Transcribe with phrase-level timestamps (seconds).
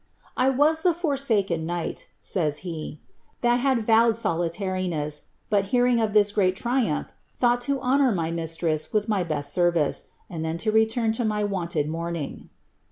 [0.01, 0.03] *^
[0.35, 2.97] I was the forsaken knight,'' says he,
[3.37, 8.31] ^ that had vowed solitariness, nt hearing of this great triumph, thought to honour my
[8.31, 12.49] mistress with ay best sendee, and then to return to my wonted mourning.''